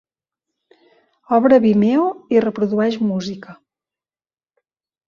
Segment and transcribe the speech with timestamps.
[1.37, 3.57] Obre Vimeo i reprodueix música.